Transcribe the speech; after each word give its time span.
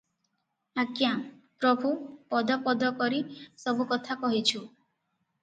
"ଆଜ୍ଞା- 0.83 1.19
ପ୍ରଭୁ! 1.65 1.91
ପଦ 2.35 2.57
ପଦ 2.65 2.91
କରି 3.03 3.21
ସବୁ 3.67 3.89
କଥା 3.95 4.19
କହିଛୁ।" 4.27 4.65